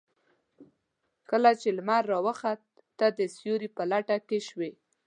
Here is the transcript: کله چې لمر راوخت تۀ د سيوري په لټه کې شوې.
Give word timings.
کله 1.29 1.51
چې 1.61 1.69
لمر 1.77 2.03
راوخت 2.13 2.61
تۀ 2.97 3.07
د 3.17 3.19
سيوري 3.35 3.69
په 3.75 3.83
لټه 3.91 4.17
کې 4.27 4.39
شوې. 4.47 4.71